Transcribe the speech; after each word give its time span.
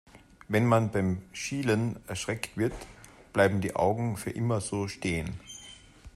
Wenn 0.47 0.65
man 0.65 0.89
beim 0.91 1.21
Schielen 1.31 1.99
erschreckt 2.07 2.57
wird, 2.57 2.73
bleiben 3.33 3.61
die 3.61 3.75
Augen 3.75 4.17
für 4.17 4.31
immer 4.31 4.59
so 4.59 4.87
stehen. 4.87 5.37